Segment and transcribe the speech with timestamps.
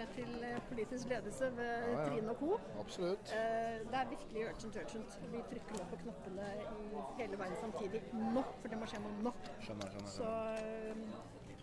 [0.00, 1.94] med til eh, politisk ledelse ved Ja, ja.
[2.08, 2.50] Trine og co.
[2.82, 3.26] Absolutt.
[3.38, 5.10] Eh, Det er virkelig urgent, urgent.
[5.32, 6.60] Vi trykker nå på knappene i
[7.22, 8.00] hele verden samtidig.
[8.36, 9.32] Nå, for det må skje noe nå.
[9.66, 10.10] Skjønner, skjønner.
[10.18, 10.90] Så skjønner.
[10.90, 10.96] eh,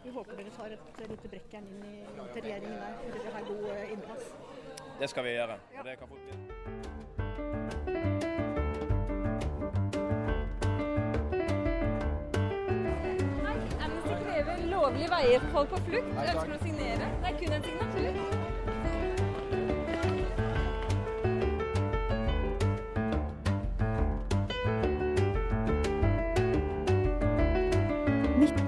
[0.05, 1.91] vi håper dere tar et lite brekkjern inn i,
[2.35, 4.25] regjeringen der, for dere har god innpass.
[4.99, 5.55] Det skal vi gjøre.
[5.73, 5.79] Ja.
[5.79, 6.35] Og det kan fort bli.
[14.85, 16.13] Krever lovlige veier folk på flukt.
[16.15, 16.27] Hei.
[16.33, 17.07] Ønsker du å signere?
[17.21, 18.13] Det er kun en signatur.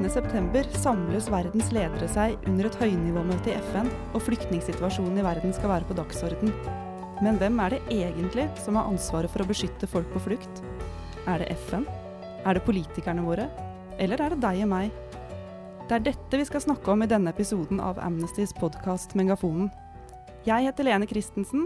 [0.07, 5.73] 19.9 samles verdens ledere seg under et høynivåmøte i FN, og flyktningsituasjonen i verden skal
[5.73, 6.53] være på dagsorden.
[7.21, 10.63] Men hvem er det egentlig som har ansvaret for å beskytte folk på flukt?
[11.27, 11.85] Er det FN?
[12.45, 13.49] Er det politikerne våre?
[13.99, 14.95] Eller er det deg og meg?
[15.87, 19.69] Det er dette vi skal snakke om i denne episoden av Amnestys podkast Megafonen.
[20.43, 21.61] Jeg heter Lene Christensen,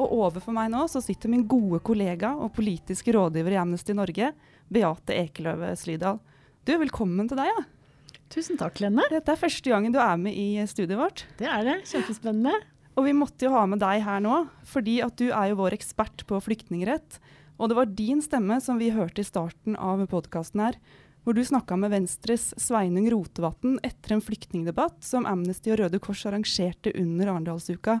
[0.00, 4.30] og overfor meg nå så sitter min gode kollega og politiske rådgiver i Amnesty Norge,
[4.72, 6.22] Beate Ekeløve Slydal.
[6.64, 7.52] Du, velkommen til deg.
[7.52, 8.16] Ja.
[8.32, 9.04] Tusen takk, Lenne.
[9.12, 11.26] Dette er første gangen du er med i studiet vårt.
[11.36, 11.78] Det er det.
[11.92, 12.56] Kjempespennende.
[12.96, 15.76] Og vi måtte jo ha med deg her nå, fordi at du er jo vår
[15.76, 17.20] ekspert på flyktningrett.
[17.60, 20.80] Og det var din stemme som vi hørte i starten av podkasten her,
[21.26, 26.22] hvor du snakka med Venstres Sveinung Rotevatn etter en flyktningdebatt som Amnesty og Røde Kors
[26.28, 27.96] arrangerte under Arendalsuka.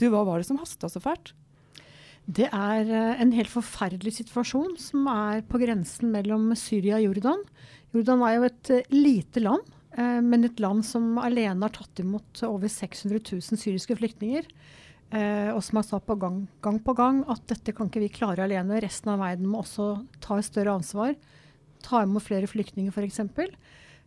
[0.00, 1.34] Du, hva var det som hasta så fælt?
[2.24, 7.44] Det er eh, en helt forferdelig situasjon som er på grensen mellom Syria og Jordan.
[7.92, 12.00] Jordan er jo et eh, lite land, eh, men et land som alene har tatt
[12.00, 14.48] imot over 600 000 syriske flyktninger.
[15.06, 18.42] Og som har sagt på gang, gang på gang at dette kan ikke vi klare
[18.42, 18.80] alene.
[18.82, 21.12] Resten av verden må også ta et større ansvar.
[21.86, 23.22] Ta imot flere flyktninger, f.eks.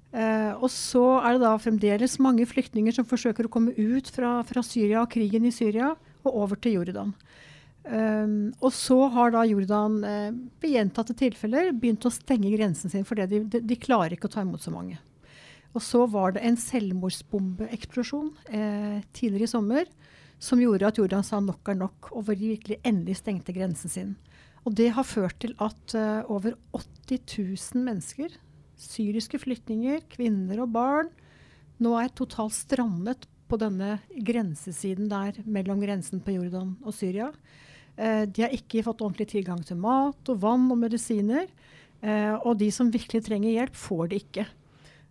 [0.10, 4.40] Eh, og så er det da fremdeles mange flyktninger som forsøker å komme ut fra,
[4.48, 5.94] fra Syria og krigen i Syria
[6.26, 7.14] og over til Jordan.
[7.90, 13.06] Um, og så har da Jordan eh, ved gjentatte tilfeller begynt å stenge grensen sin
[13.08, 15.00] fordi de, de, de klarer ikke å ta imot så mange.
[15.74, 19.90] Og så var det en selvmordsbombeeksplosjon eh, tidligere i sommer
[20.42, 23.92] som gjorde at Jordan sa nok er nok, og hvor de virkelig endelig stengte grensen
[23.92, 24.14] sin.
[24.68, 26.58] Og det har ført til at eh, over
[27.10, 28.36] 80 000 mennesker,
[28.80, 31.10] syriske flyktninger, kvinner og barn,
[31.82, 37.32] nå er totalt strandet på denne grensesiden der mellom grensen på Jordan og Syria.
[37.98, 41.50] Eh, de har ikke fått ordentlig tilgang til mat og vann og medisiner.
[42.00, 44.46] Eh, og de som virkelig trenger hjelp, får det ikke.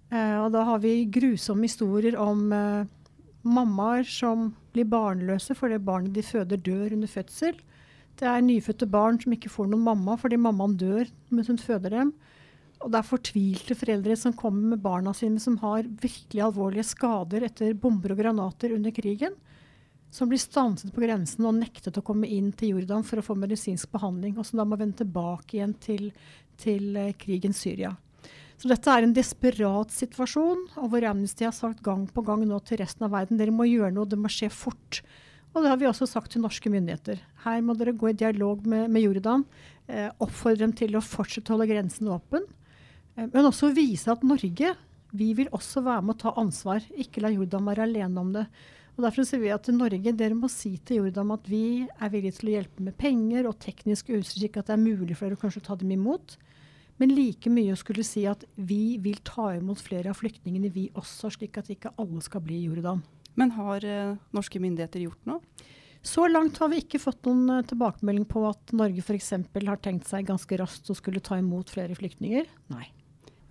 [0.08, 2.86] Eh, og da har vi grusomme historier om eh,
[3.44, 7.58] mammaer som blir barnløse fordi barnet de føder dør under fødsel.
[8.18, 11.94] Det er nyfødte barn som ikke får noen mamma fordi mammaen dør mens hun føder
[11.94, 12.14] dem.
[12.82, 17.46] Og det er fortvilte foreldre som kommer med barna sine som har virkelig alvorlige skader
[17.48, 19.34] etter bomber og granater under krigen.
[20.14, 23.36] Som blir stanset på grensen og nektet å komme inn til Jordan for å få
[23.38, 24.38] medisinsk behandling.
[24.38, 26.10] Og som da må vende tilbake igjen til,
[26.58, 27.92] til eh, krigens Syria.
[28.58, 32.58] Så dette er en desperat situasjon, og hvor Amnesty har sagt gang på gang nå
[32.66, 35.02] til resten av verden dere må gjøre noe, det må skje fort.
[35.54, 37.20] Og det har vi også sagt til norske myndigheter.
[37.44, 39.44] Her må dere gå i dialog med, med Jordan.
[39.88, 42.44] Eh, oppfordre dem til å fortsette å holde grensen åpen.
[43.16, 44.74] Eh, men også vise at Norge
[45.16, 46.84] vi vil også være med å ta ansvar.
[47.00, 48.44] Ikke la Jordan være alene om det.
[48.98, 52.40] Og Derfor sier vi at Norge, dere må si til Jordan at vi er villige
[52.40, 55.38] til å hjelpe med penger og teknisk utstyr, slik at det er mulig for dere
[55.38, 56.34] å kanskje ta dem imot.
[56.98, 60.88] Men like mye å skulle si at vi vil ta imot flere av flyktningene, vi
[60.98, 63.04] også, slik at ikke alle skal bli i Jordan.
[63.38, 65.66] Men har eh, norske myndigheter gjort noe?
[66.02, 69.32] Så langt har vi ikke fått noen eh, tilbakemelding på at Norge f.eks.
[69.54, 72.48] har tenkt seg ganske raskt å skulle ta imot flere flyktninger.
[72.74, 72.86] Nei.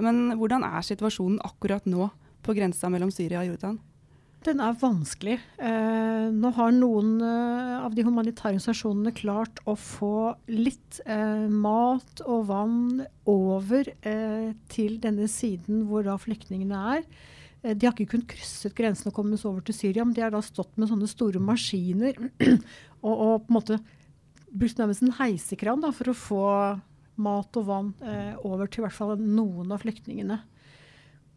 [0.03, 2.09] Men hvordan er situasjonen akkurat nå
[2.45, 3.79] på grensa mellom Syria og Jordan?
[4.45, 5.39] Den er vanskelig.
[5.57, 12.21] Eh, nå har noen eh, av de humanitære organisasjonene klart å få litt eh, mat
[12.23, 17.03] og vann over eh, til denne siden hvor da flyktningene er.
[17.67, 20.33] Eh, de har ikke kunnet krysset grensen og kommet over til Syria, men de har
[20.33, 22.17] da stått med sånne store maskiner
[23.05, 23.79] og, og på en måte
[24.47, 26.43] brukt nærmest en heisekran da, for å få
[27.21, 30.39] mat og vann eh, over til i hvert fall noen av flyktningene.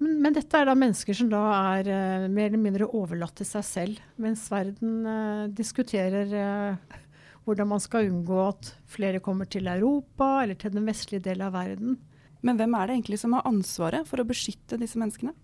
[0.00, 1.42] Men, men dette er da mennesker som da
[1.74, 6.98] er eh, mer eller mindre overlatt til seg selv, mens verden eh, diskuterer eh,
[7.46, 11.56] hvordan man skal unngå at flere kommer til Europa eller til den vestlige delen av
[11.56, 11.98] verden.
[12.44, 15.34] Men hvem er det egentlig som har ansvaret for å beskytte disse menneskene?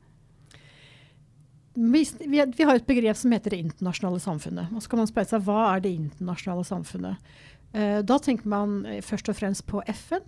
[1.76, 4.72] Vi, vi, har et begrep som heter det internasjonale samfunnet.
[4.72, 7.34] Og så kan man spørre seg hva er det internasjonale samfunnet?
[7.76, 10.24] Eh, da tenker man eh, først og fremst på FN.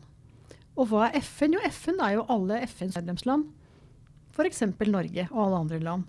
[0.77, 1.57] Og hva er FN?
[1.57, 3.49] Jo, FN er jo alle FNs medlemsland.
[4.37, 4.63] F.eks.
[4.87, 6.07] Norge og alle andre land.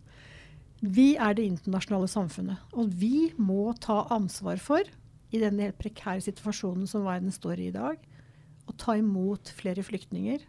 [0.79, 4.85] Vi er det internasjonale samfunnet, og vi må ta ansvar for,
[5.29, 7.99] i denne helt prekære situasjonen som verden står i i dag,
[8.69, 10.45] å ta imot flere flyktninger.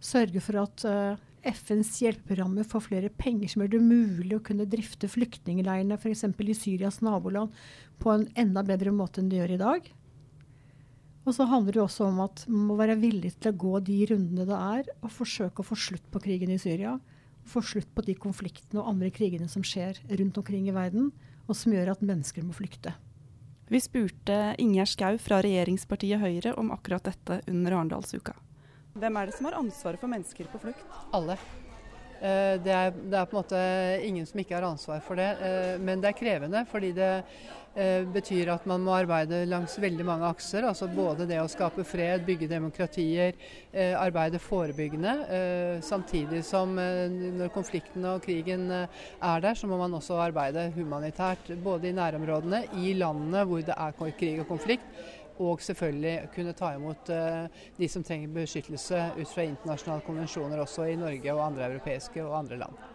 [0.00, 1.20] Sørge for at uh,
[1.50, 6.24] FNs hjelpeprogram får flere penger som gjør det mulig å kunne drifte flyktningleirene f.eks.
[6.24, 7.52] i Syrias naboland
[8.02, 9.90] på en enda bedre måte enn de gjør i dag.
[11.24, 13.98] Og så handler det også om at man må være villig til å gå de
[14.10, 16.98] rundene det er, og forsøke å få slutt på krigen i Syria
[17.44, 21.12] få slutt på de konfliktene og andre krigene som skjer rundt omkring i verden,
[21.44, 22.94] og som gjør at mennesker må flykte.
[23.68, 28.34] Vi spurte Ingjerd Schou fra regjeringspartiet Høyre om akkurat dette under Arendalsuka.
[28.94, 30.82] Hvem er det som har ansvaret for mennesker på flukt?
[31.16, 31.34] Alle.
[32.24, 33.64] Eh, det er, det er, på en måte
[34.06, 35.32] ingen som ikke har ansvar for det.
[35.42, 37.08] Eh, men det er krevende, fordi det
[37.74, 40.62] eh, betyr at man må arbeide langs veldig mange akser.
[40.68, 43.34] altså Både det å skape fred, bygge demokratier,
[43.98, 45.16] arbeide forebyggende.
[45.82, 51.50] Samtidig som når konflikten og krigen er der, så må man også arbeide humanitært.
[51.66, 54.86] Både i nærområdene, i landene hvor det er krig og konflikt
[55.38, 57.46] og selvfølgelig kunne ta imot uh,
[57.78, 62.38] de som trenger beskyttelse ut fra internasjonale konvensjoner også i Norge og andre europeiske og
[62.38, 62.93] andre land.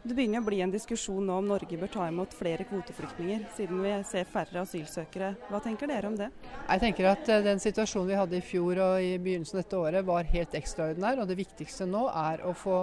[0.00, 3.82] Det begynner å bli en diskusjon nå om Norge bør ta imot flere kvoteflyktninger, siden
[3.84, 5.34] vi ser færre asylsøkere.
[5.52, 6.30] Hva tenker dere om det?
[6.62, 9.76] Jeg tenker at uh, Den situasjonen vi hadde i fjor og i begynnelsen av dette
[9.76, 11.20] året var helt ekstraordinær.
[11.20, 12.78] og Det viktigste nå er å få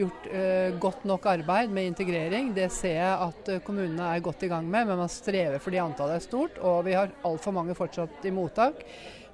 [0.00, 2.50] gjort uh, godt nok arbeid med integrering.
[2.56, 5.84] Det ser jeg at uh, kommunene er godt i gang med, men man strever fordi
[5.84, 6.58] antallet er stort.
[6.58, 8.82] Og vi har altfor mange fortsatt i mottak.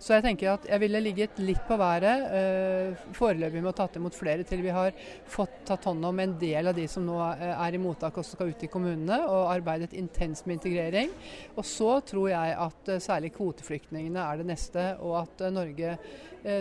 [0.02, 3.98] Så jeg tenker at jeg ville ligget litt på været uh, foreløpig med å tatt
[4.00, 4.90] imot flere til vi har
[5.30, 8.26] fått tatt hånd om en del av de som nå eh, er i mottak og
[8.26, 11.12] skal ut i kommunene, og arbeidet intenst med integrering.
[11.54, 15.96] Og så tror jeg at uh, særlig kvoteflyktningene er det neste, og at Norge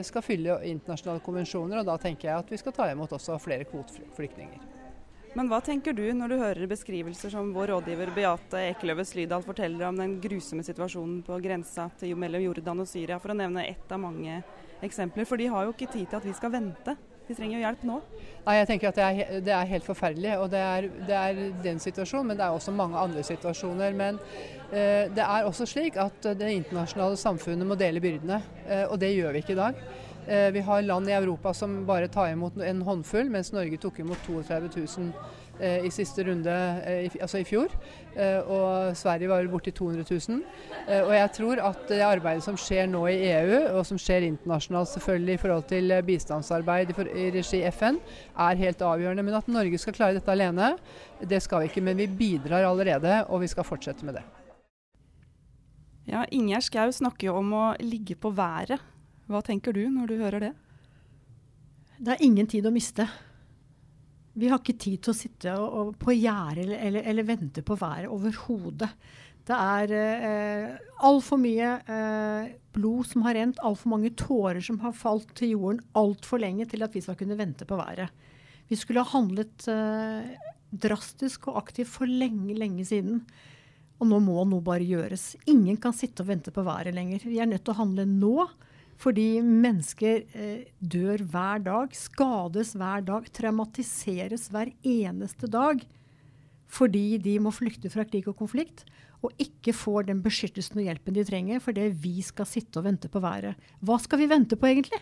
[0.05, 1.81] skal fylle internasjonale konvensjoner.
[1.81, 4.70] Og da tenker jeg at vi skal ta imot også flere kvoteflyktninger.
[5.31, 9.87] Men hva tenker du når du hører beskrivelser som vår rådgiver Beate Ekeløves Slydal forteller
[9.87, 13.93] om den grusomme situasjonen på grensa til, mellom Jordan og Syria, for å nevne ett
[13.95, 14.41] av mange
[14.83, 15.29] eksempler?
[15.29, 16.97] For de har jo ikke tid til at vi skal vente.
[17.29, 17.97] De trenger jo hjelp nå.
[18.43, 20.35] Nei, jeg tenker at det er, det er helt forferdelig.
[20.35, 23.95] og det er, det er, den situasjonen, men det er også mange andre situasjoner.
[23.95, 24.19] Men
[24.67, 28.43] eh, det er også slik at det internasjonale samfunnet må dele byrdene.
[28.67, 29.85] Eh, og det gjør vi ikke i dag.
[30.31, 33.97] Eh, vi har land i Europa som bare tar imot en håndfull, mens Norge tok
[33.99, 35.09] imot 32 000
[35.59, 36.53] eh, i siste runde,
[36.87, 37.73] eh, altså i fjor.
[38.51, 40.39] Og Sverige var borti 200 000.
[41.07, 44.91] Og jeg tror at det arbeidet som skjer nå i EU, og som skjer internasjonalt
[44.91, 47.99] selvfølgelig i forhold til bistandsarbeid i regi FN,
[48.35, 49.23] er helt avgjørende.
[49.23, 50.73] Men at Norge skal klare dette alene,
[51.23, 51.85] det skal vi ikke.
[51.87, 54.25] Men vi bidrar allerede, og vi skal fortsette med det.
[56.07, 58.83] Ja, Ingjerd Schou snakker jo om å ligge på været
[59.31, 60.53] hva tenker du når du hører det?
[62.01, 63.05] Det er ingen tid å miste.
[64.33, 67.63] Vi har ikke tid til å sitte og, og på gjerdet eller, eller, eller, vente
[67.67, 68.89] på været overhodet.
[69.47, 70.67] Det er eh,
[71.03, 75.81] altfor mye eh, blod som har rent, altfor mange tårer som har falt til jorden
[75.97, 78.13] altfor lenge til at vi skal kunne vente på været.
[78.69, 80.31] Vi skulle ha handlet eh,
[80.71, 83.23] drastisk og aktivt for lenge, lenge siden.
[84.01, 85.35] Og nå må noe bare gjøres.
[85.51, 87.27] Ingen kan sitte og vente på været lenger.
[87.27, 88.47] Vi er nødt til å handle nå.
[89.01, 95.81] Fordi mennesker eh, dør hver dag, skades hver dag, traumatiseres hver eneste dag.
[96.71, 98.85] Fordi de må flykte fra krig og konflikt
[99.21, 103.09] og ikke får den beskyttelsen og hjelpen de trenger fordi vi skal sitte og vente
[103.11, 103.57] på været.
[103.85, 105.01] Hva skal vi vente på egentlig?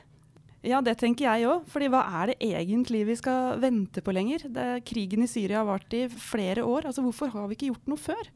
[0.66, 1.68] Ja, det tenker jeg òg.
[1.72, 4.44] Fordi hva er det egentlig vi skal vente på lenger?
[4.52, 6.90] Det, krigen i Syria har vart i flere år.
[6.90, 8.32] Altså Hvorfor har vi ikke gjort noe før?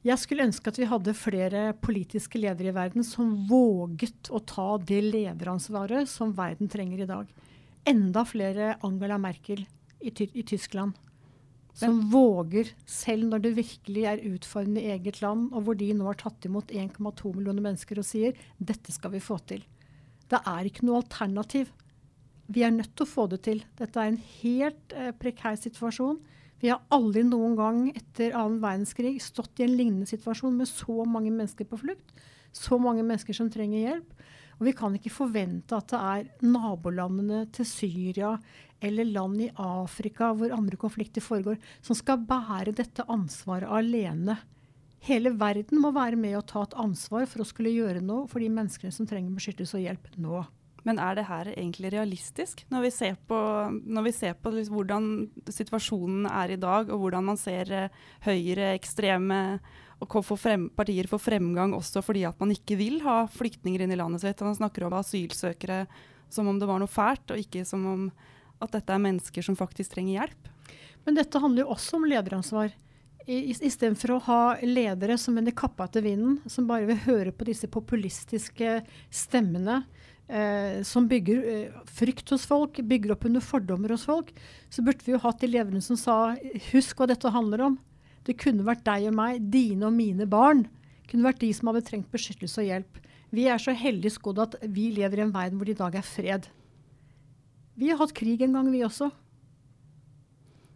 [0.00, 4.78] Jeg skulle ønske at vi hadde flere politiske ledere i verden som våget å ta
[4.80, 7.28] det lederansvaret som verden trenger i dag.
[7.84, 9.66] Enda flere Angela Merkel
[10.00, 10.96] i, Ty i Tyskland.
[11.76, 15.92] Som Men, våger, selv når det virkelig er utfordrende i eget land, og hvor de
[15.94, 19.62] nå har tatt imot 1,2 millioner mennesker og sier dette skal vi få til.
[20.32, 21.70] Det er ikke noe alternativ.
[22.50, 23.62] Vi er nødt til å få det til.
[23.78, 26.18] Dette er en helt eh, prekær situasjon.
[26.60, 31.06] Vi har aldri noen gang etter annen verdenskrig stått i en lignende situasjon med så
[31.08, 32.12] mange mennesker på flukt.
[32.52, 34.12] Så mange mennesker som trenger hjelp.
[34.60, 38.34] Og vi kan ikke forvente at det er nabolandene til Syria
[38.84, 44.36] eller land i Afrika hvor andre konflikter foregår, som skal bære dette ansvaret alene.
[45.08, 48.44] Hele verden må være med og ta et ansvar for å skulle gjøre noe for
[48.44, 50.42] de menneskene som trenger beskyttelse og hjelp nå.
[50.88, 53.38] Men er det her egentlig realistisk, når vi ser på,
[54.06, 55.10] vi ser på hvordan
[55.50, 59.60] situasjonen er i dag, og hvordan man ser uh, høyre ekstreme
[60.00, 63.98] og frem, partier får fremgang også fordi at man ikke vil ha flyktninger inn i
[64.00, 64.40] landet sitt.
[64.40, 65.84] Man snakker om asylsøkere
[66.32, 68.06] som om det var noe fælt, og ikke som om
[68.60, 70.48] at dette er mennesker som faktisk trenger hjelp.
[71.04, 72.72] Men dette handler jo også om lederansvar.
[73.30, 77.68] Istedenfor å ha ledere som vender kappa etter vinden, som bare vil høre på disse
[77.70, 78.80] populistiske
[79.12, 79.82] stemmene
[80.30, 84.32] eh, som bygger eh, frykt hos folk, bygger opp under fordommer hos folk,
[84.70, 86.36] så burde vi jo hatt de lederne som sa
[86.70, 87.78] husk hva dette handler om.
[88.26, 90.66] Det kunne vært deg og meg, dine og mine barn.
[91.02, 93.00] Det kunne vært de som hadde trengt beskyttelse og hjelp.
[93.34, 95.98] Vi er så heldig skodd at vi lever i en verden hvor det i dag
[95.98, 96.48] er fred.
[97.80, 99.10] Vi har hatt krig en gang, vi også.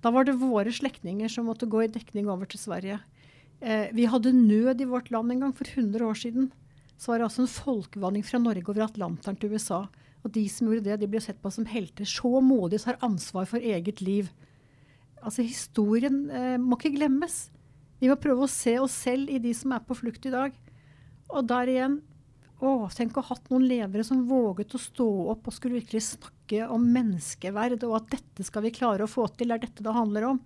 [0.04, 3.00] Da var det våre slektninger som måtte gå i dekning over til Sverige.
[3.60, 6.50] Eh, vi hadde nød i vårt land en gang for 100 år siden.
[7.00, 9.84] Så var det altså en folkevandring fra Norge over Atlanteren til USA.
[10.24, 12.08] Og de som gjorde det, de ble sett på som helter.
[12.08, 14.30] Så modige som har ansvar for eget liv.
[15.20, 17.48] Altså Historien eh, må ikke glemmes.
[18.00, 20.56] Vi må prøve å se oss selv i de som er på flukt i dag.
[21.32, 22.00] Og der igjen
[22.64, 26.04] å, Tenk å ha hatt noen ledere som våget å stå opp og skulle virkelig
[26.06, 29.92] snakke om menneskeverd, og at dette skal vi klare å få til, er dette det
[29.92, 30.38] handler om.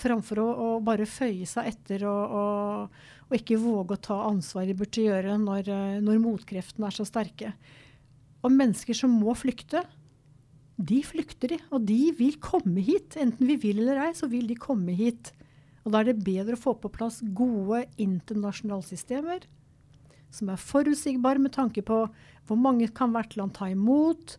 [0.00, 4.68] Framfor å, å bare føye seg etter og, og, og, ikke våge å ta ansvar
[4.68, 5.70] de burde gjøre når,
[6.04, 7.52] når motkreftene er så sterke.
[8.40, 9.84] Og mennesker som må flykte,
[10.80, 11.60] de flykter de.
[11.76, 13.18] Og de vil komme hit.
[13.20, 15.34] Enten vi vil eller ei, så vil de komme hit.
[15.84, 19.44] Og da er det bedre å få på plass gode internasjonale systemer
[20.34, 22.04] som er forutsigbare med tanke på
[22.48, 24.36] hvor mange kan hvert land ta imot,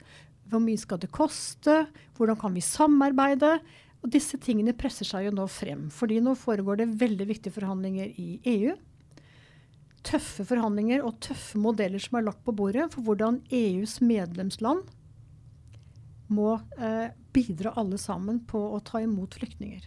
[0.51, 1.85] hvor mye skal det koste,
[2.17, 3.57] hvordan kan vi samarbeide.
[4.01, 8.15] Og disse tingene presser seg jo nå frem, fordi nå foregår det veldig viktige forhandlinger
[8.17, 8.73] i EU.
[10.07, 14.87] Tøffe forhandlinger og tøffe modeller som er lagt på bordet for hvordan EUs medlemsland
[16.31, 19.85] må eh, bidra alle sammen på å ta imot flyktninger.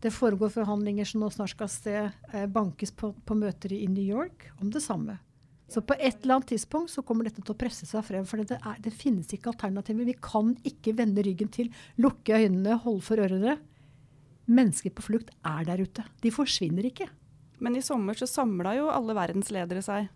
[0.00, 1.96] Det foregår forhandlinger som nå snart skal se,
[2.32, 5.18] eh, bankes på, på, møter i New York om det samme.
[5.68, 8.24] Så på et eller annet tidspunkt så kommer dette til å presse seg frem.
[8.28, 10.08] For det, er, det finnes ikke alternativer.
[10.08, 11.68] Vi kan ikke vende ryggen til,
[12.00, 13.58] lukke øynene, holde for ørene.
[14.48, 16.06] Mennesker på flukt er der ute.
[16.24, 17.10] De forsvinner ikke.
[17.60, 20.08] Men i sommer så samla jo alle verdensledere seg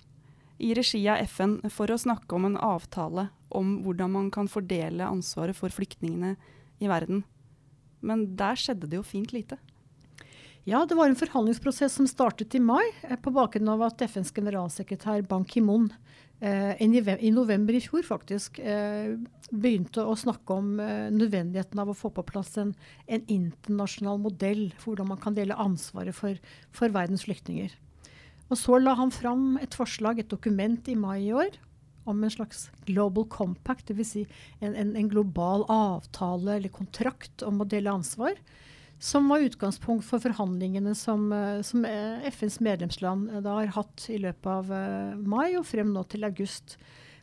[0.63, 5.05] i regi av FN for å snakke om en avtale om hvordan man kan fordele
[5.05, 6.37] ansvaret for flyktningene
[6.81, 7.25] i verden.
[8.01, 9.59] Men der skjedde det jo fint lite.
[10.65, 14.31] Ja, det var en forhandlingsprosess som startet i mai, eh, på bakgrunn av at FNs
[14.31, 15.89] generalsekretær Ban Ki-moon
[16.39, 19.17] eh, i november i fjor faktisk eh,
[19.51, 22.77] begynte å snakke om nødvendigheten av å få på plass en,
[23.07, 26.39] en, internasjonal modell for hvordan man kan dele ansvaret for,
[26.71, 27.75] for verdens flyktninger.
[28.47, 31.59] Og så la han fram et forslag, et dokument, i mai i år
[32.07, 34.15] om en slags global compact, dvs.
[34.15, 34.27] Si
[34.61, 38.39] en, en, en global avtale eller kontrakt om å dele ansvar
[39.03, 44.05] som var utgangspunkt for forhandlingene som, eh, som eh, FNs medlemsland eh, da har hatt
[44.09, 44.69] i løpet av
[45.19, 46.77] mai og frem nå til august.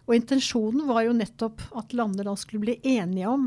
[0.03, 3.45] Og Intensjonen var jo nettopp at landene da skulle bli enige om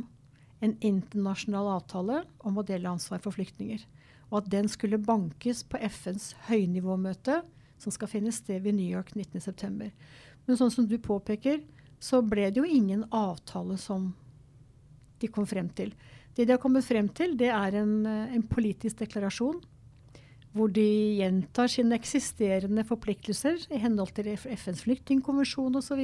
[0.64, 3.84] en internasjonal avtale om å dele ansvar for flyktninger.
[4.30, 7.42] Og at den skulle bankes på FNs høynivåmøte
[7.82, 9.90] som skal finne sted i New York 19.9.
[10.46, 11.60] Men sånn som du påpeker,
[12.00, 14.14] så ble det jo ingen avtale som
[15.20, 15.92] de kom frem til.
[16.36, 19.60] Det de har kommet frem til, det er en, eh, en politisk deklarasjon
[20.52, 20.84] hvor de
[21.16, 26.02] gjentar sine eksisterende forpliktelser i henhold til FNs flyktningkonvensjon osv.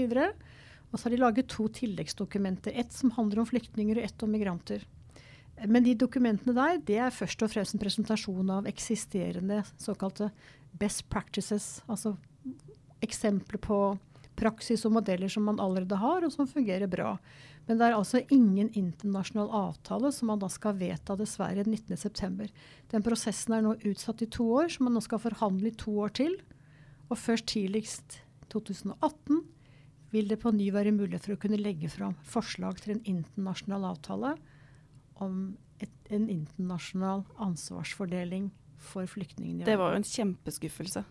[0.89, 2.73] Og så har de laget to tilleggsdokumenter.
[2.73, 4.87] Ett som handler om flyktninger, og ett om migranter.
[5.67, 10.31] Men de dokumentene der det er først og fremst en presentasjon av eksisterende såkalte
[10.79, 11.83] best practices.
[11.89, 12.15] Altså
[13.05, 13.99] eksempler på
[14.39, 17.17] praksis og modeller som man allerede har, og som fungerer bra.
[17.69, 22.49] Men det er altså ingen internasjonal avtale som man da skal vedta dessverre 19.9.
[22.93, 25.93] Den prosessen er nå utsatt i to år, så man nå skal forhandle i to
[26.01, 26.39] år til.
[27.09, 28.21] Og først tidligst
[28.55, 29.43] 2018
[30.15, 33.85] vil det på ny være mulig for å kunne legge fram forslag til en internasjonal
[33.91, 34.33] avtale
[35.21, 38.49] om et, en internasjonal ansvarsfordeling
[38.81, 39.67] for flyktningene.
[39.69, 41.05] Det var jo en kjempeskuffelse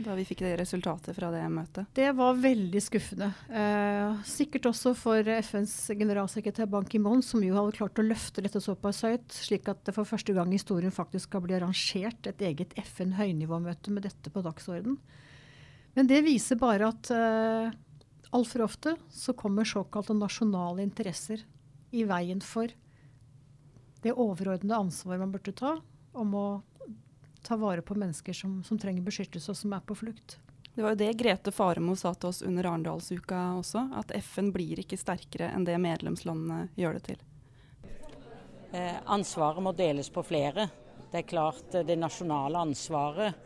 [0.00, 1.90] da vi fikk det resultatet fra det møtet?
[1.94, 3.28] Det var veldig skuffende.
[3.52, 8.62] Eh, sikkert også for FNs generalsekretær Ban Ki-moon, som jo hadde klart å løfte dette
[8.62, 12.44] såpass høyt, slik at det for første gang i historien faktisk skal bli arrangert et
[12.48, 14.96] eget FN-høynivåmøte med dette på dagsorden.
[15.92, 17.72] Men det viser bare at eh,
[18.32, 21.44] altfor ofte så kommer såkalte nasjonale interesser
[21.92, 22.72] i veien for
[24.02, 25.76] det overordnede ansvaret man burde ta
[26.18, 26.46] om å
[27.42, 30.38] ta vare på mennesker som, som, trenger beskyttelse og som er på flukt.
[30.72, 34.80] Det var jo det Grete Faremo sa til oss under Arendalsuka også, at FN blir
[34.80, 37.26] ikke sterkere enn det medlemslandene gjør det til.
[38.72, 40.70] Eh, ansvaret må deles på flere.
[41.12, 43.36] Det er klart eh, det nasjonale ansvaret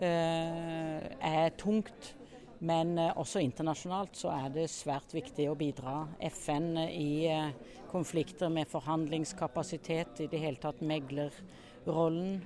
[0.00, 2.14] eh, er tungt.
[2.60, 6.02] Men eh, også internasjonalt så er det svært viktig å bidra.
[6.28, 7.52] FN i eh,
[7.90, 12.42] konflikter med forhandlingskapasitet, i det hele tatt meglerrollen.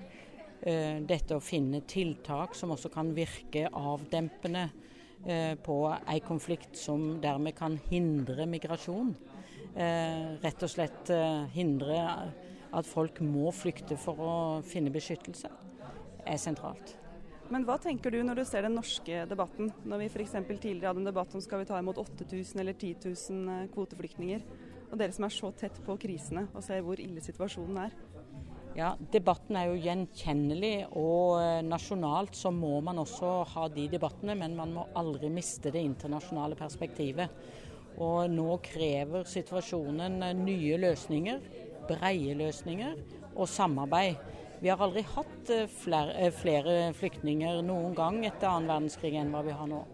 [0.64, 4.70] Eh, dette å finne tiltak som også kan virke avdempende
[5.64, 9.14] på ei konflikt som dermed kan hindre migrasjon.
[9.72, 11.08] Rett og slett
[11.54, 12.02] hindre
[12.76, 14.34] at folk må flykte for å
[14.68, 15.48] finne beskyttelse,
[16.28, 16.92] er sentralt.
[17.52, 20.32] Men hva tenker du når du ser den norske debatten, når vi f.eks.
[20.48, 24.46] tidligere hadde en debatt om skal vi ta imot 8000 eller 10 000 eh, kvoteflyktninger,
[24.88, 27.96] og dere som er så tett på krisene og ser hvor ille situasjonen er?
[28.74, 34.34] Ja, Debatten er jo gjenkjennelig, og eh, nasjonalt så må man også ha de debattene,
[34.34, 37.30] men man må aldri miste det internasjonale perspektivet.
[38.02, 41.38] Og nå krever situasjonen eh, nye løsninger,
[41.86, 42.98] breie løsninger
[43.36, 44.18] og samarbeid.
[44.58, 49.46] Vi har aldri hatt eh, flere, flere flyktninger noen gang etter annen verdenskrig enn hva
[49.46, 49.84] vi har nå.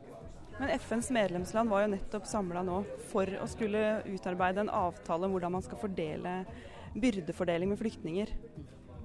[0.56, 2.80] Men FNs medlemsland var jo nettopp samla nå
[3.12, 6.34] for å skulle utarbeide en avtale om hvordan man skal fordele
[6.94, 8.32] byrdefordeling med flyktninger.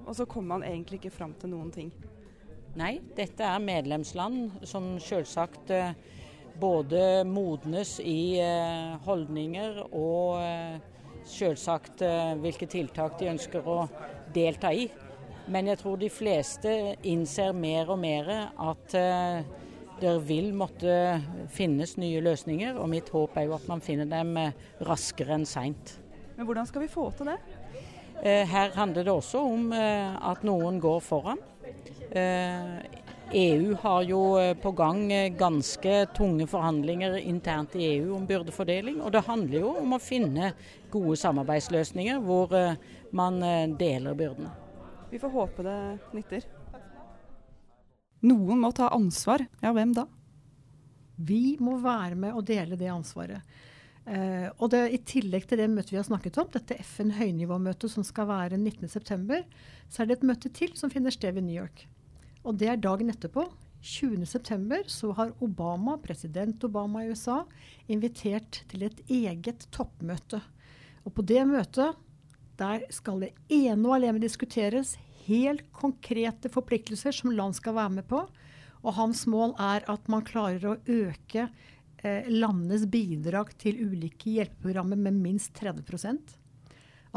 [0.06, 1.90] Og så kommer man egentlig ikke fram til noen ting.
[2.76, 5.94] Nei, dette er medlemsland som selvsagt eh,
[6.60, 8.38] både modnes i
[9.04, 10.40] holdninger og
[11.28, 12.00] selvsagt
[12.40, 13.82] hvilke tiltak de ønsker å
[14.32, 14.86] delta i.
[15.52, 16.72] Men jeg tror de fleste
[17.04, 18.96] innser mer og mer at
[20.00, 20.92] det vil måtte
[21.52, 22.76] finnes nye løsninger.
[22.76, 25.96] Og mitt håp er jo at man finner dem eh, raskere enn seint.
[26.36, 27.38] Men hvordan skal vi få til det?
[28.22, 31.42] Uh, her handler det også om uh, at noen går foran.
[32.16, 34.20] EU e har jo
[34.62, 35.00] på gang
[35.36, 39.00] ganske tunge forhandlinger internt i EU om byrdefordeling.
[39.02, 40.52] Og det handler jo om å finne
[40.92, 42.54] gode samarbeidsløsninger hvor
[43.10, 43.42] man
[43.76, 44.54] deler byrdene.
[45.10, 45.80] Vi får håpe det
[46.14, 46.46] nytter.
[48.26, 49.44] Noen må ta ansvar.
[49.60, 50.06] Ja, hvem da?
[51.16, 53.40] Vi må være med og dele det ansvaret.
[54.06, 57.90] Eh, og det, I tillegg til det møtet vi har snakket om, dette FN høynivåmøtet
[57.90, 59.42] som skal være 19.9.,
[59.90, 61.86] så er det et møte til som finner sted ved New York.
[62.46, 63.48] Og det er dagen etterpå.
[63.86, 64.86] 20.9.
[64.90, 67.42] så har Obama, president Obama i USA
[67.92, 70.40] invitert til et eget toppmøte.
[71.06, 71.98] Og på det møtet
[72.56, 74.94] der skal det ene og alene diskuteres
[75.26, 78.22] helt konkrete forpliktelser som land skal være med på.
[78.86, 81.48] Og hans mål er at man klarer å øke
[82.32, 86.34] landenes bidrag til ulike hjelpeprogrammer med minst 30%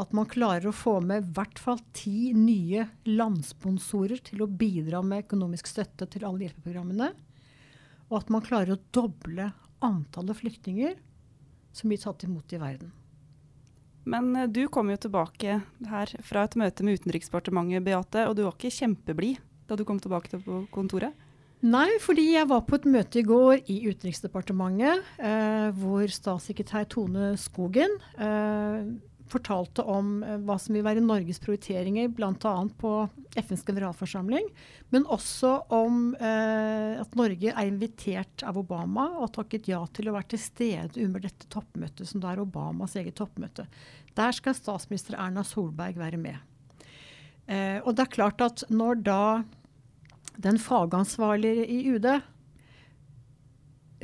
[0.00, 5.02] At man klarer å få med i hvert fall ti nye landsponsorer til å bidra
[5.04, 7.10] med økonomisk støtte til alle hjelpeprogrammene.
[8.08, 9.50] Og at man klarer å doble
[9.84, 10.96] antallet flyktninger
[11.72, 12.90] som blir tatt imot i verden.
[14.08, 18.44] Men eh, du kom jo tilbake her fra et møte med Utenriksdepartementet, Beate, og du
[18.46, 21.14] var ikke kjempeblid da du kom tilbake til kontoret?
[21.60, 27.34] Nei, fordi jeg var på et møte i går i Utenriksdepartementet eh, hvor statssekretær Tone
[27.36, 28.86] Skogen eh,
[29.30, 32.54] fortalte om eh, hva som vil være Norges prioriteringer bl.a.
[32.80, 32.94] på
[33.36, 34.48] FNs generalforsamling,
[34.94, 40.16] men også om eh, at Norge er invitert av Obama og takket ja til å
[40.16, 43.68] være til stede under dette toppmøtet, som da er Obamas eget toppmøte.
[44.16, 46.40] Der skal statsminister Erna Solberg være med.
[47.50, 49.22] Eh, og det er klart at når da
[50.40, 52.08] den fagansvarlige i UD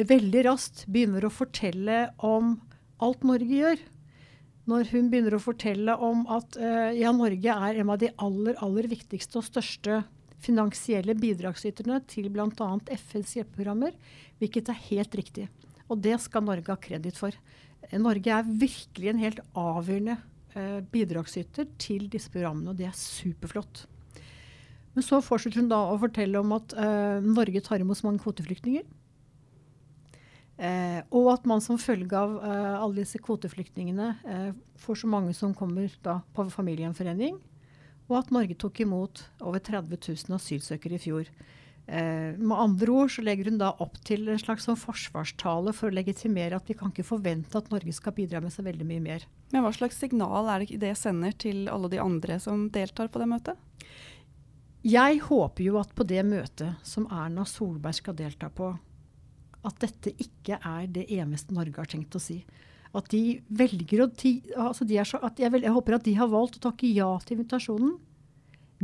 [0.05, 2.57] veldig raskt begynner å fortelle om
[3.03, 3.81] alt Norge gjør,
[4.67, 8.57] når hun begynner å fortelle om at uh, ja, Norge er en av de aller,
[8.65, 10.03] aller viktigste og største
[10.43, 12.69] finansielle bidragsyterne til bl.a.
[12.99, 13.95] FNs hjelpeprogrammer,
[14.41, 15.47] hvilket er helt riktig.
[15.89, 17.35] Og det skal Norge ha kreditt for.
[17.95, 23.87] Norge er virkelig en helt avgjørende uh, bidragsyter til disse programmene, og det er superflott.
[24.97, 28.25] Men så fortsetter hun da å fortelle om at uh, Norge tar imot så mange
[28.25, 28.87] kvoteflyktninger.
[30.57, 34.47] Eh, og at man som følge av eh, alle disse kvoteflyktningene eh,
[34.81, 37.37] får så mange som kommer da på familiegjenforening.
[38.07, 41.29] Og at Norge tok imot over 30 000 asylsøkere i fjor.
[41.87, 45.91] Eh, med andre ord så legger hun da opp til en slags sånn forsvarstale for
[45.91, 49.05] å legitimere at vi kan ikke forvente at Norge skal bidra med så veldig mye
[49.05, 49.29] mer.
[49.53, 53.21] Men Hva slags signal er det det sender til alle de andre som deltar på
[53.21, 53.66] det møtet?
[54.87, 58.69] Jeg håper jo at på det møtet som Erna Solberg skal delta på,
[59.67, 62.39] at dette ikke er det eneste Norge har tenkt å si.
[62.95, 64.07] At de velger å
[64.69, 67.37] altså de så, jeg, vel, jeg, håper at de har valgt å takke ja til
[67.37, 67.97] invitasjonen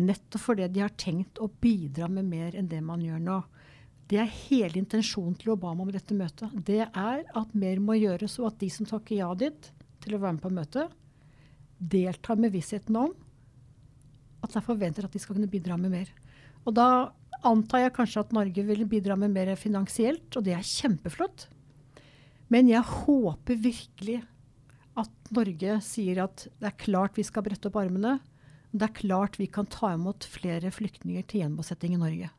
[0.01, 3.39] nettopp fordi de har tenkt å bidra med mer enn det man gjør nå.
[4.09, 6.53] Det er hele intensjonen til Obama med dette møtet.
[6.53, 9.71] Det er at mer må gjøres, og at de som takker ja dit
[10.03, 10.97] til å være med på møtet,
[11.79, 13.15] deltar med vissheten om
[14.43, 16.11] at jeg forventer at de skal kunne bidra med mer.
[16.67, 16.89] Og da
[17.47, 21.49] antar jeg kanskje at Norge vil bidra med mer finansielt, og det er kjempeflott.
[22.53, 24.21] Men jeg håper virkelig
[24.99, 28.19] at Norge sier at det er klart vi skal brette opp armene.
[28.73, 32.31] Det er klart vi kan ta imot flere flyktninger til gjenbosetting i Norge.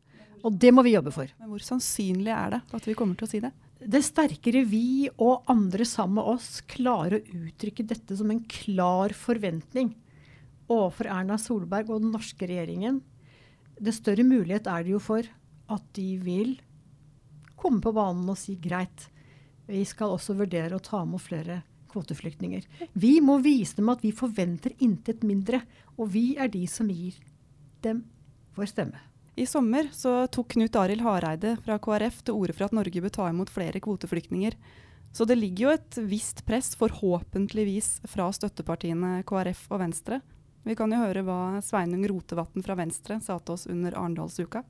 [0.44, 1.30] Og det må vi jobbe for.
[1.40, 3.54] Men hvor sannsynlig er det at vi kommer til å si det?
[3.84, 9.16] Det sterkere vi og andre sammen med oss klarer å uttrykke dette som en klar
[9.18, 9.92] forventning
[10.74, 13.02] overfor Erna Solberg og den norske regjeringen,
[13.80, 15.28] det større mulighet er det jo for
[15.74, 16.56] at de vil
[17.60, 19.08] komme på banen og si greit,
[19.68, 21.62] vi skal også vurdere å ta med flere
[21.94, 22.66] kvoteflyktninger.
[22.94, 25.62] Vi må vise dem at vi forventer intet mindre,
[25.96, 27.20] og vi er de som gir
[27.86, 28.04] dem
[28.58, 29.00] vår stemme.
[29.34, 33.14] I sommer så tok Knut Arild Hareide fra KrF til orde for at Norge bør
[33.14, 34.58] ta imot flere kvoteflyktninger.
[35.14, 40.22] Så det ligger jo et visst press, forhåpentligvis, fra støttepartiene KrF og Venstre.
[40.64, 44.62] Vi kan jo høre hva Sveinung Rotevatn fra Venstre sa til oss under Arendalsuka.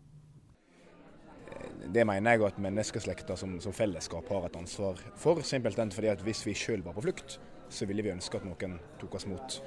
[1.93, 5.43] Det mener jeg at menneskeslekta som, som, fellesskap har et ansvar for.
[5.45, 7.37] Simpelthen fordi at hvis vi sjøl var på flukt,
[7.69, 9.59] så ville vi ønske at noen tok oss mot.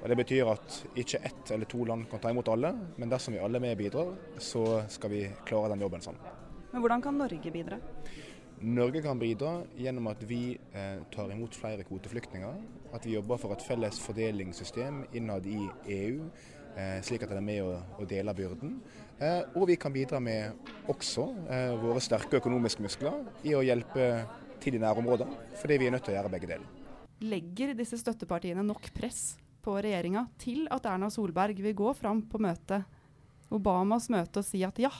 [0.00, 3.36] Og Det betyr at ikke ett eller to land kan ta imot alle, men dersom
[3.36, 6.20] vi alle med bidrar, så skal vi klare den jobben sammen.
[6.72, 7.76] Men Hvordan kan Norge bidra?
[8.64, 12.60] Norge kan bidra gjennom at vi eh, tar imot flere kvoteflyktninger.
[12.96, 15.58] At vi jobber for et felles fordelingssystem innad i
[15.98, 16.30] EU,
[16.72, 18.78] eh, slik at det er med å, å dele byrden.
[19.20, 24.08] Eh, og vi kan bidra med også eh, våre sterke økonomiske muskler i å hjelpe
[24.64, 26.82] til i nærområder, fordi vi er nødt til å gjøre begge deler.
[27.24, 32.40] Legger disse støttepartiene nok press på regjeringa til at Erna Solberg vil gå fram på
[32.40, 32.88] møtet,
[33.54, 34.90] Obamas møte, og si at ja,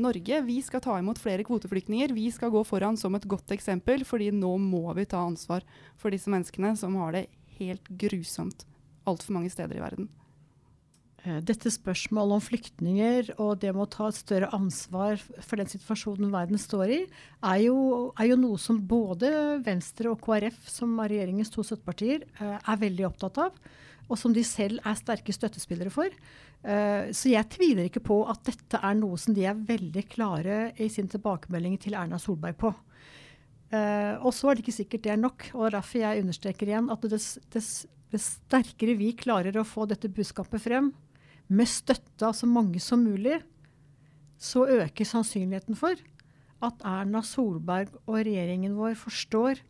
[0.00, 2.14] Norge, vi skal ta imot flere kvoteflyktninger.
[2.16, 5.66] Vi skal gå foran som et godt eksempel, fordi nå må vi ta ansvar
[6.00, 7.26] for disse menneskene som har det
[7.58, 8.64] helt grusomt
[9.08, 10.08] altfor mange steder i verden.
[11.22, 15.70] Eh, dette spørsmålet om flyktninger og det med å ta et større ansvar for den
[15.70, 17.00] situasjonen verden står i,
[17.46, 17.76] er jo,
[18.18, 19.30] er jo noe som både
[19.62, 23.60] Venstre og KrF, som er regjeringens to støttepartier, eh, er veldig opptatt av.
[24.10, 26.10] Og som de selv er sterke støttespillere for.
[26.62, 30.58] Eh, så jeg tviler ikke på at dette er noe som de er veldig klare
[30.78, 32.74] i sin tilbakemelding til Erna Solberg på.
[33.72, 35.46] Og så er det ikke sikkert det er nok.
[35.56, 37.70] og Derfor jeg understreker igjen at dess, dess,
[38.12, 40.90] det sterkere vi klarer å få dette budskapet frem,
[41.48, 43.38] med støtte av så mange som mulig,
[44.36, 45.96] så øker sannsynligheten for
[46.62, 49.62] at Erna Solberg og regjeringen vår forstår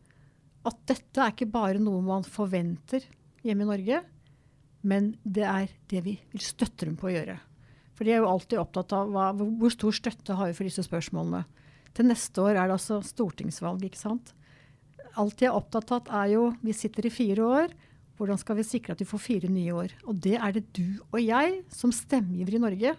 [0.69, 3.05] at dette er ikke bare noe man forventer
[3.43, 4.03] hjemme i Norge,
[4.83, 7.39] men det er det vi vil støtte dem på å gjøre.
[7.95, 10.85] For de er jo alltid opptatt av hva, hvor stor støtte har vi for disse
[10.87, 11.45] spørsmålene.
[11.93, 14.33] Til neste år er det altså stortingsvalg, ikke sant.
[15.21, 17.75] Alt de er opptatt av, er jo Vi sitter i fire år.
[18.17, 19.95] Hvordan skal vi sikre at vi får fire nye år?
[20.09, 22.95] Og det er det du og jeg som stemmegiver i Norge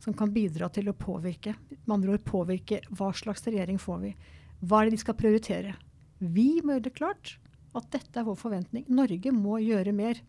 [0.00, 1.54] som kan bidra til å påvirke.
[1.84, 4.14] Med andre ord påvirke hva slags regjering får vi.
[4.60, 5.74] Hva er det de skal prioritere?
[6.20, 7.36] Vi må gjøre det klart
[7.76, 8.86] at dette er vår forventning.
[8.88, 10.20] Norge må gjøre mer.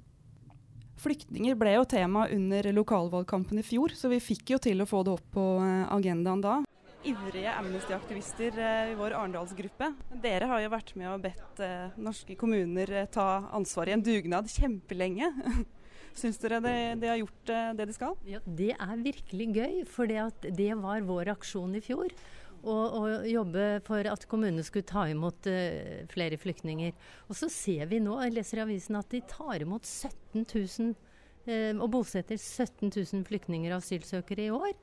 [1.01, 5.01] Flyktninger ble jo tema under lokalvalgkampen i fjor, så vi fikk jo til å få
[5.07, 6.59] det opp på eh, agendaen da
[7.01, 9.87] ivrige Amnesty-aktivister eh, i vår Arendalsgruppe.
[10.21, 14.49] Dere har jo vært med og bedt eh, norske kommuner ta ansvar i en dugnad
[14.53, 15.31] kjempelenge.
[16.21, 18.13] Syns dere de, de har gjort det de skal?
[18.27, 22.13] Ja, Det er virkelig gøy, for det var vår aksjon i fjor.
[22.61, 26.93] Å jobbe for at kommunene skulle ta imot uh, flere flyktninger.
[27.29, 30.93] Og så ser vi nå, jeg leser i avisen, at de tar imot 17 000
[30.93, 34.75] uh, og bosetter 17 000 flyktninger og asylsøkere i år.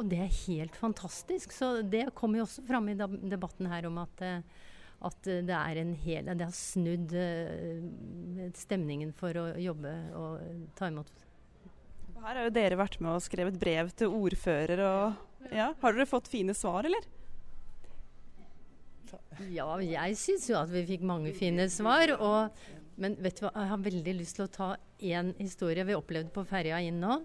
[0.00, 1.52] Og det er helt fantastisk.
[1.52, 4.68] Så det kommer jo også fram i debatten her om at, eh,
[5.04, 10.88] at det er en hel Det har snudd uh, stemningen for å jobbe og ta
[10.88, 11.10] imot.
[12.20, 15.72] Her har jo dere vært med og skrevet brev til ordfører og ja.
[15.80, 17.08] Har dere fått fine svar, eller?
[19.50, 22.12] Ja, jeg syns jo at vi fikk mange fine svar.
[22.18, 22.64] Og,
[23.00, 26.34] men vet du hva, jeg har veldig lyst til å ta én historie vi opplevde
[26.34, 27.22] på ferja inn nå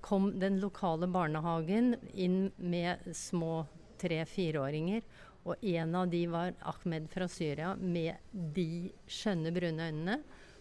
[0.00, 3.66] kom den lokale barnehagen inn med små
[4.00, 5.02] tre-fireåringer.
[5.48, 10.18] Og en av de var Ahmed fra Syria med de skjønne, brune øynene.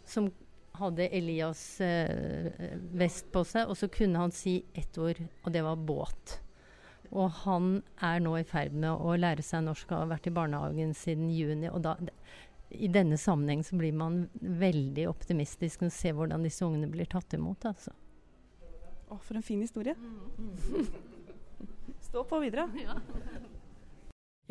[0.08, 0.30] Som
[0.78, 2.52] hadde Elias eh,
[2.96, 6.38] vest på seg, og så kunne han si ett ord, og det var båt.
[7.12, 10.36] Og han er nå i ferd med å lære seg norsk og har vært i
[10.36, 11.70] barnehagen siden juni.
[11.70, 11.96] og da,
[12.70, 17.34] i denne sammenheng så blir man veldig optimistisk og ser hvordan disse ungene blir tatt
[17.38, 17.66] imot.
[17.66, 17.94] altså.
[19.08, 19.96] Å, for en fin historie.
[22.08, 22.68] Stå på videre.
[22.82, 22.98] Ja.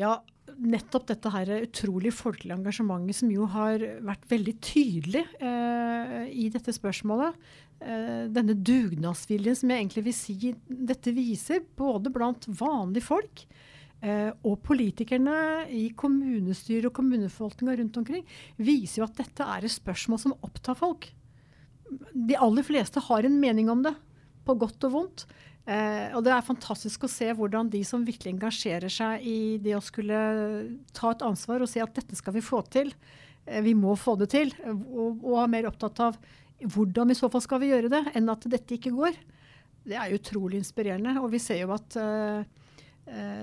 [0.01, 0.15] ja,
[0.57, 6.75] nettopp dette her utrolig folkelige engasjementet som jo har vært veldig tydelig eh, i dette
[6.75, 7.37] spørsmålet.
[7.81, 13.45] Eh, denne dugnadsviljen som jeg egentlig vil si dette viser, både blant vanlige folk
[14.01, 18.25] eh, og politikerne i kommunestyret og kommuneforvaltninga rundt omkring,
[18.57, 21.11] viser jo at dette er et spørsmål som opptar folk.
[22.13, 23.95] De aller fleste har en mening om det,
[24.47, 25.27] på godt og vondt.
[25.67, 29.75] Eh, og det er fantastisk å se hvordan de som virkelig engasjerer seg i det
[29.75, 30.19] å skulle
[30.95, 32.93] ta et ansvar og si at dette skal vi få til,
[33.47, 36.21] eh, vi må få det til, og, og er mer opptatt av
[36.63, 39.19] hvordan i så fall skal vi gjøre det, enn at dette ikke går.
[39.87, 41.19] Det er utrolig inspirerende.
[41.21, 42.47] Og vi ser jo at eh,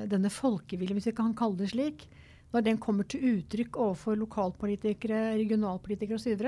[0.09, 2.07] denne folkeviljen, hvis vi kan kalle det slik,
[2.53, 6.43] når den kommer til uttrykk overfor lokalpolitikere, regionalpolitikere osv.,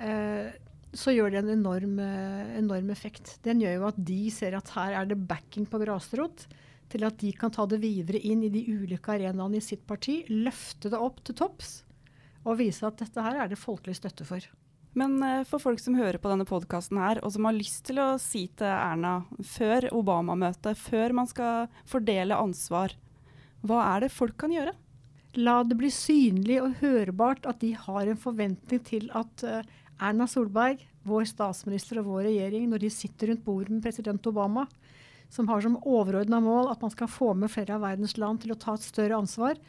[0.00, 0.50] uh,
[0.96, 3.38] så gjør det en enorm, eh, enorm, effekt.
[3.44, 6.46] Den gjør jo at de ser at her er det backing på grasrot
[6.90, 10.24] til at de kan ta det videre inn i de ulike arenaene i sitt parti,
[10.28, 11.84] løfte det opp til topps
[12.48, 14.42] og vise at dette her er det folkelig støtte for.
[14.98, 18.00] Men uh, for folk som hører på denne podkasten her, og som har lyst til
[18.02, 22.96] å si til Erna før Obama-møtet, før man skal fordele ansvar,
[23.62, 24.74] hva er det folk kan gjøre?
[25.38, 29.60] La det bli synlig og hørbart at de har en forventning til at uh,
[30.00, 34.66] Erna Solberg, vår statsminister og vår regjering, når de sitter rundt bordet med president Obama,
[35.30, 38.54] som har som overordna mål at man skal få med flere av verdens land til
[38.54, 39.60] å ta et større ansvar,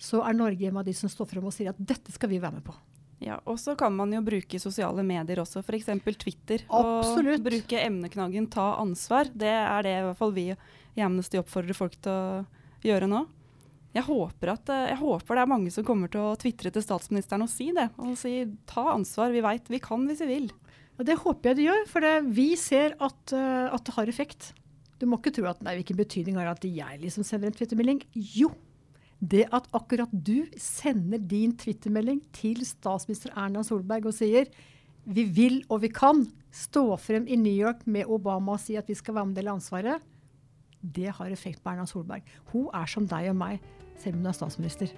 [0.00, 2.40] så er Norge en av de som står frem og sier at dette skal vi
[2.42, 2.74] være med på.
[3.22, 5.92] Ja, Og så kan man jo bruke sosiale medier også, f.eks.
[6.18, 6.64] Twitter.
[6.66, 7.38] Absolutt.
[7.38, 9.30] Og bruke emneknaggen 'ta ansvar'.
[9.30, 12.46] Det er det i hvert fall vi i Amnesty oppfordrer folk til å
[12.82, 13.26] gjøre nå.
[13.92, 16.84] Jeg håper, at, eh, jeg håper, det er mange som kommer til å tvitre til
[16.84, 17.90] statsministeren og si det.
[18.00, 18.34] Og si
[18.68, 20.50] ta ansvar, vi veit vi kan hvis vi vil.
[20.96, 24.08] Ja, det håper jeg de gjør, for det, vi ser at, uh, at, det har
[24.08, 24.52] effekt.
[25.00, 27.56] Du må ikke tro at nei, hvilken betydning har det at jeg liksom sender en
[27.56, 28.02] twittermelding.
[28.14, 28.52] Jo,
[29.20, 34.48] det at akkurat du sender din twittermelding til statsminister Erna Solberg og sier
[35.02, 36.24] vi vil og vi kan
[36.54, 39.40] stå frem i New York med Obama og si at vi skal være med og
[39.40, 40.08] dele ansvaret,
[40.82, 42.26] det har effekt på Erna Solberg.
[42.52, 43.62] Hun er som deg og meg
[44.02, 44.94] selv om du er statsminister.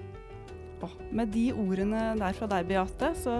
[1.14, 3.36] Med de ordene der fra deg, Beate, så,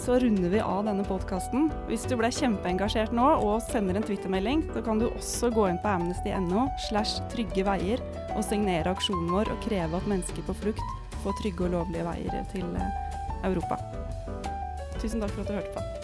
[0.00, 1.68] så runder vi av denne podkasten.
[1.86, 5.78] Hvis du ble kjempeengasjert nå og sender en twittermelding, så kan du også gå inn
[5.84, 8.02] på amnesty.no slash trygge veier
[8.34, 12.44] og signere aksjonen vår og kreve at mennesker på flukt får trygge og lovlige veier
[12.54, 13.00] til eh,
[13.46, 13.78] Europa.
[14.98, 15.99] Tusen takk for at du hørte på.